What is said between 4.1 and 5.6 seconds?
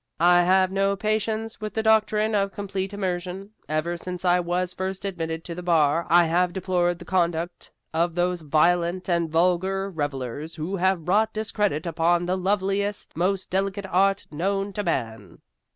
I was first admitted to